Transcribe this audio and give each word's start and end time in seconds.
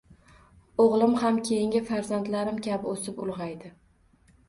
O`g`lim 0.85 1.13
ham 1.25 1.37
keyingi 1.51 1.83
farzandlarim 1.91 2.61
kabi 2.71 2.93
o`sib-ulg`aydi 2.97 3.75